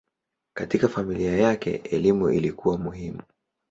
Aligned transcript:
Katika 0.57 0.87
familia 0.87 1.37
yake 1.37 1.75
elimu 1.75 2.29
ilikuwa 2.29 2.77
muhimu. 2.77 3.21